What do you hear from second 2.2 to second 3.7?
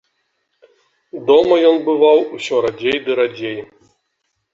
усё радзей ды радзей.